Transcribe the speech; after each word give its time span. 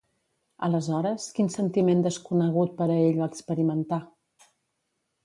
Aleshores, 0.67 1.27
quin 1.35 1.51
sentiment 1.55 2.01
desconegut 2.07 2.73
per 2.79 2.87
a 2.89 2.97
ell 3.03 3.21
va 3.21 3.29
experimentar? 3.33 4.01